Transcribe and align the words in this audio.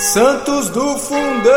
Santos 0.00 0.70
do 0.70 0.96
Fundão! 0.96 1.52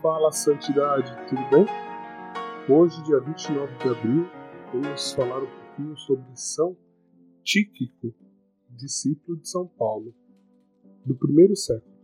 Fala 0.00 0.32
Santidade, 0.32 1.14
tudo 1.28 1.42
bem? 1.50 1.66
Hoje, 2.66 3.02
dia 3.04 3.20
29 3.20 3.76
de 3.76 3.88
abril, 3.90 4.26
vamos 4.72 5.12
falar 5.12 5.42
um 5.42 5.46
pouquinho 5.46 5.94
sobre 5.98 6.24
São 6.32 6.74
Tíquico, 7.42 8.14
discípulo 8.70 9.36
de 9.36 9.46
São 9.46 9.66
Paulo, 9.66 10.14
do 11.04 11.14
primeiro 11.14 11.54
século. 11.54 11.94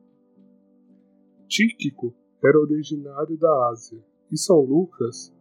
Tíquico 1.48 2.14
era 2.44 2.60
originário 2.60 3.38
da 3.38 3.70
Ásia 3.70 4.04
e 4.30 4.36
São 4.36 4.60
Lucas 4.60 5.32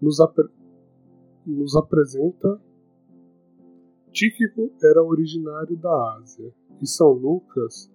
nos, 0.00 0.18
nos 1.44 1.74
apresenta 1.74 2.62
Tíquico 4.14 4.70
era 4.80 5.02
originário 5.02 5.76
da 5.76 6.16
Ásia 6.18 6.54
e 6.80 6.86
São 6.86 7.10
Lucas 7.10 7.92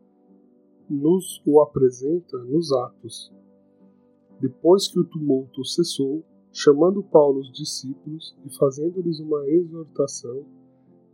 nos 0.90 1.42
o 1.46 1.62
apresenta 1.62 2.38
nos 2.40 2.74
Atos. 2.74 3.34
Depois 4.42 4.90
que 4.90 5.00
o 5.00 5.06
tumulto 5.06 5.64
cessou, 5.64 6.22
chamando 6.52 7.02
Paulo 7.02 7.40
os 7.40 7.50
discípulos 7.54 8.38
e 8.46 8.54
fazendo-lhes 8.58 9.22
uma 9.22 9.48
exortação, 9.48 10.46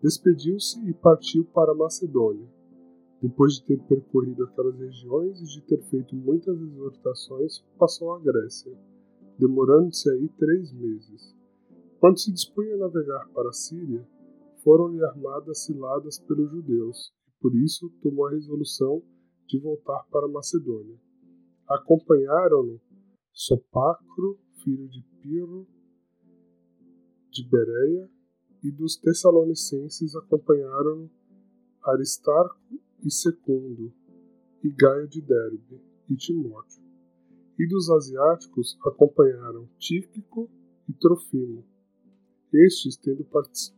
despediu-se 0.02 0.80
e 0.90 0.94
partiu 0.94 1.46
para 1.54 1.76
Macedônia 1.76 2.48
depois 3.22 3.54
de 3.54 3.64
ter 3.64 3.80
percorrido 3.84 4.44
aquelas 4.44 4.78
regiões 4.78 5.40
e 5.40 5.46
de 5.46 5.62
ter 5.62 5.82
feito 5.84 6.16
muitas 6.16 6.60
exortações, 6.60 7.64
passou 7.78 8.14
à 8.14 8.20
Grécia, 8.20 8.72
demorando-se 9.38 10.10
aí 10.12 10.30
três 10.38 10.72
meses. 10.74 11.36
Quando 12.00 12.20
se 12.20 12.32
dispunha 12.32 12.76
a 12.76 12.78
navegar 12.78 13.28
para 13.34 13.50
a 13.50 13.54
Síria, 13.54 14.08
foram-lhe 14.66 15.02
armadas 15.06 15.64
ciladas 15.64 16.18
pelos 16.18 16.50
judeus, 16.50 17.14
e 17.28 17.32
por 17.40 17.56
isso 17.56 17.88
tomou 18.02 18.26
a 18.26 18.32
resolução 18.32 19.04
de 19.48 19.60
voltar 19.60 20.04
para 20.12 20.28
Macedônia. 20.28 21.00
Acompanharam-no 21.70 22.82
Sopacro, 23.32 24.40
filho 24.64 24.90
de 24.90 25.04
Pirro, 25.22 25.68
de 27.32 27.48
Bereia, 27.48 28.10
e 28.64 28.72
dos 28.72 28.98
Tessalonicenses 28.98 30.16
acompanharam-no 30.16 31.12
Aristarco 31.84 32.58
e 33.04 33.12
Secundo, 33.12 33.94
e 34.64 34.72
Gaio 34.72 35.08
de 35.08 35.22
Derbe, 35.22 35.80
e 36.10 36.16
Timóteo. 36.16 36.84
E 37.60 37.68
dos 37.68 37.92
asiáticos 37.92 38.76
acompanharam 38.84 39.70
Tíquico 39.78 40.50
e 40.90 40.94
Trofimo. 40.94 41.64
Estes, 42.64 42.96
tendo 42.96 43.26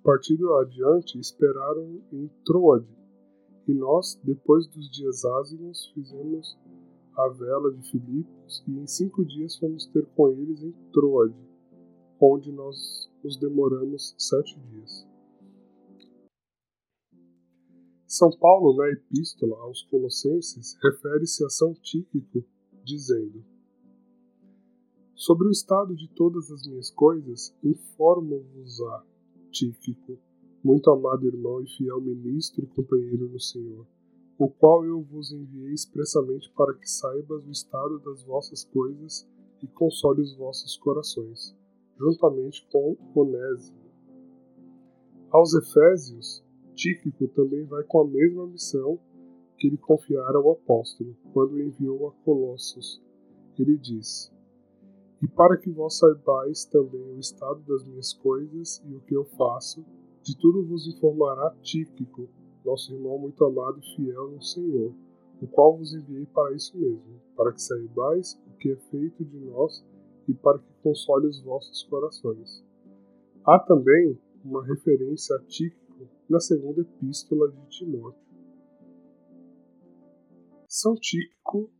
partido 0.03 0.53
adiante, 0.57 1.17
esperaram 1.17 1.99
em 2.13 2.29
Troade, 2.45 2.87
e 3.67 3.73
nós, 3.73 4.19
depois 4.23 4.67
dos 4.67 4.89
dias 4.91 5.25
ázimos, 5.25 5.91
fizemos 5.95 6.55
a 7.15 7.27
vela 7.29 7.73
de 7.73 7.89
Filipos, 7.89 8.63
e 8.67 8.71
em 8.71 8.85
cinco 8.85 9.25
dias 9.25 9.57
fomos 9.57 9.87
ter 9.87 10.05
com 10.15 10.29
eles 10.29 10.61
em 10.61 10.71
Troade, 10.93 11.35
onde 12.21 12.51
nós 12.51 13.09
nos 13.23 13.35
demoramos 13.37 14.13
sete 14.15 14.59
dias. 14.59 15.07
São 18.05 18.29
Paulo, 18.29 18.77
na 18.77 18.89
Epístola 18.89 19.57
aos 19.57 19.81
Colossenses, 19.83 20.77
refere-se 20.83 21.43
a 21.43 21.49
São 21.49 21.73
Tíquico, 21.73 22.45
dizendo: 22.83 23.43
Sobre 25.17 25.47
o 25.47 25.51
estado 25.51 25.95
de 25.95 26.07
todas 26.09 26.51
as 26.51 26.67
minhas 26.67 26.91
coisas, 26.91 27.51
informo-vos-á, 27.63 29.03
Tíquico, 29.49 30.15
muito 30.63 30.91
amado 30.91 31.25
irmão 31.25 31.59
e 31.59 31.67
fiel 31.67 31.99
ministro 31.99 32.63
e 32.63 32.67
companheiro 32.67 33.27
no 33.27 33.39
Senhor, 33.39 33.87
o 34.37 34.47
qual 34.47 34.85
eu 34.85 35.01
vos 35.01 35.31
enviei 35.31 35.73
expressamente 35.73 36.51
para 36.51 36.75
que 36.75 36.87
saibas 36.87 37.43
o 37.47 37.49
estado 37.49 37.97
das 37.97 38.21
vossas 38.21 38.63
coisas 38.65 39.27
e 39.63 39.65
console 39.65 40.21
os 40.21 40.37
vossos 40.37 40.77
corações, 40.77 41.57
juntamente 41.97 42.67
com 42.71 42.95
Onésimo. 43.15 43.89
Aos 45.31 45.51
Efésios, 45.55 46.45
Tíquico 46.75 47.27
também 47.29 47.65
vai 47.65 47.83
com 47.85 48.01
a 48.01 48.07
mesma 48.07 48.45
missão 48.45 48.99
que 49.57 49.65
ele 49.65 49.77
confiara 49.77 50.37
ao 50.37 50.51
apóstolo, 50.51 51.17
quando 51.33 51.59
enviou 51.59 52.07
a 52.07 52.11
Colossos. 52.23 53.01
Ele 53.57 53.75
diz: 53.79 54.31
E 55.21 55.27
para 55.27 55.57
que 55.57 55.71
vós 55.71 55.97
saibais 55.97 56.65
também 56.65 57.15
o 57.15 57.19
estado 57.19 57.61
das 57.61 57.83
minhas 57.83 58.13
coisas 58.13 58.83
e 58.85 58.93
o 58.93 59.01
que 59.01 59.15
eu 59.15 59.25
faço, 59.25 59.83
de 60.21 60.37
tudo 60.37 60.65
vos 60.65 60.87
informará 60.87 61.55
Tíquico, 61.61 62.29
nosso 62.63 62.93
irmão 62.93 63.17
muito 63.17 63.43
amado 63.43 63.79
e 63.79 63.95
fiel 63.95 64.29
no 64.29 64.41
Senhor, 64.41 64.93
o 65.41 65.47
qual 65.47 65.77
vos 65.77 65.93
enviei 65.93 66.25
para 66.25 66.55
isso 66.55 66.77
mesmo, 66.77 67.21
para 67.35 67.51
que 67.53 67.61
saibais 67.61 68.39
o 68.47 68.57
que 68.57 68.71
é 68.71 68.75
feito 68.75 69.23
de 69.23 69.39
nós 69.39 69.85
e 70.27 70.33
para 70.33 70.59
que 70.59 70.73
console 70.83 71.27
os 71.27 71.41
vossos 71.41 71.83
corações. 71.83 72.63
Há 73.45 73.59
também 73.59 74.19
uma 74.43 74.65
referência 74.65 75.35
a 75.35 75.39
Tíquico 75.43 76.07
na 76.29 76.39
segunda 76.39 76.81
epístola 76.81 77.49
de 77.49 77.69
Timóteo. 77.69 78.27
São 80.67 80.95
Tíquico, 80.95 81.71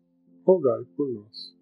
rogai 0.46 0.86
por 0.96 1.08
nós. 1.09 1.56